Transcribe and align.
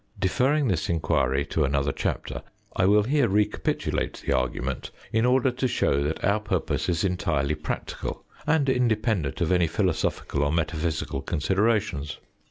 Deferring 0.17 0.67
this 0.67 0.89
enquiry 0.89 1.45
to 1.45 1.63
another 1.63 1.91
chapter, 1.91 2.41
I 2.75 2.87
will 2.87 3.03
here 3.03 3.27
recapitulate 3.29 4.23
the 4.25 4.33
argument 4.33 4.89
in 5.13 5.27
order 5.27 5.51
to 5.51 5.67
show 5.67 6.01
that 6.03 6.23
our 6.25 6.39
purpose 6.39 6.89
is 6.89 7.03
entirely 7.03 7.53
practical 7.53 8.25
and 8.47 8.67
independent 8.67 9.41
of 9.41 9.51
any 9.51 9.67
philosophical 9.67 10.41
or 10.43 10.51
metaphysical 10.51 11.21
considerations. 11.21 12.17